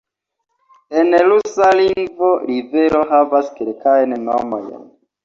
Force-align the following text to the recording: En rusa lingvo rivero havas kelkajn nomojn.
En 1.01 1.09
rusa 1.27 1.67
lingvo 1.79 2.29
rivero 2.53 3.03
havas 3.13 3.53
kelkajn 3.59 4.17
nomojn. 4.25 4.81